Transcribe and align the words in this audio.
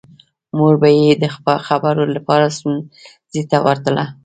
مور 0.57 0.75
به 0.81 0.89
یې 0.99 1.09
د 1.23 1.23
خبرو 1.67 2.03
لپاره 2.15 2.45
ښوونځي 2.55 3.43
ته 3.49 3.57
ورتله 3.65 4.05